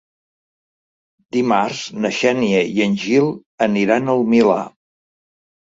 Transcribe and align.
Dimarts 1.37 1.83
na 2.07 2.11
Xènia 2.21 2.63
i 2.79 2.83
en 2.87 2.97
Gil 3.05 3.31
aniran 3.69 4.13
al 4.17 4.27
Milà. 4.35 4.59